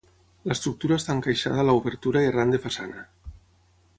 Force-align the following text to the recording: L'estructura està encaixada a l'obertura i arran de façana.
L'estructura 0.51 0.97
està 1.01 1.15
encaixada 1.17 1.61
a 1.65 1.67
l'obertura 1.69 2.25
i 2.25 2.31
arran 2.31 2.57
de 2.57 2.63
façana. 2.67 3.07